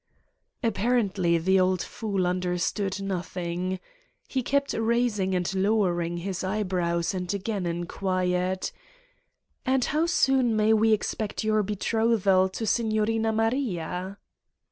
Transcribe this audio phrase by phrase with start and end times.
[0.63, 3.79] Apparently the old fool understood nothing.
[4.27, 8.71] He kept raising and lowering his eyebrows and again inquired:
[9.63, 14.17] "And how soon may we expect your betrothal to Signorina Maria!"